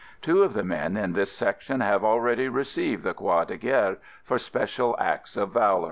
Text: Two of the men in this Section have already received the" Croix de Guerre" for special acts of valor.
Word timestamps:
Two 0.19 0.41
of 0.41 0.53
the 0.55 0.63
men 0.63 0.97
in 0.97 1.13
this 1.13 1.31
Section 1.31 1.79
have 1.81 2.03
already 2.03 2.49
received 2.49 3.03
the" 3.03 3.13
Croix 3.13 3.45
de 3.45 3.55
Guerre" 3.55 3.97
for 4.23 4.39
special 4.39 4.95
acts 4.97 5.37
of 5.37 5.51
valor. 5.51 5.79